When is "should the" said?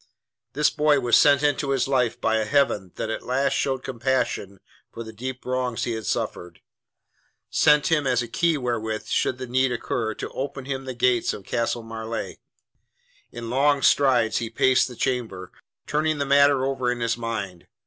9.05-9.45